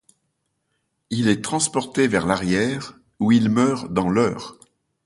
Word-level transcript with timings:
Il 1.11 1.27
est 1.27 1.43
transporté 1.43 2.07
vers 2.07 2.25
l'arrière, 2.25 2.97
où 3.19 3.31
il 3.31 3.49
meurt 3.49 3.93
dans 3.93 4.09
l'heure. 4.09 4.57